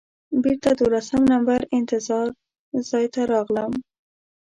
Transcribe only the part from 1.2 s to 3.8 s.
نمبر انتظار ځای ته راغلم.